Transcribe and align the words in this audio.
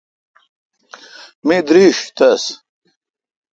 می 1.45 1.57
درݭ 1.67 1.97
تس۔ 2.17 2.43